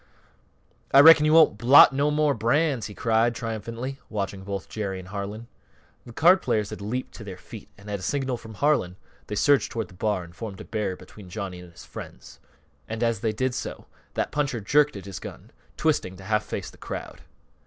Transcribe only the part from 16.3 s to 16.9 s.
face the